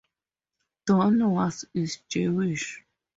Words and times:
Don 0.87 1.19
Was 1.31 1.63
is 1.75 1.97
Jewish. 2.09 2.81